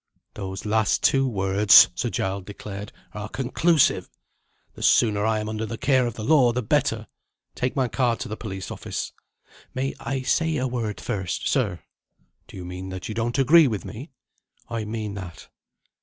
[0.33, 4.09] "Those last words," Sir Giles declared, "are conclusive!
[4.73, 7.05] The sooner I am under the care of the law the better.
[7.53, 9.11] Take my card to the police office."
[9.75, 11.81] "May I say a word first, sir?"
[12.47, 14.09] "Do you mean that you don't agree with me?"
[14.67, 15.49] "I mean that."